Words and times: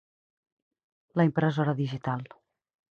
La 1.21 1.27
impresora 1.31 1.79
digital. 1.85 2.27